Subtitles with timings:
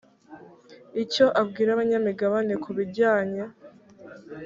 [1.03, 3.43] icyo abwira abanyamigabane ku bijyanye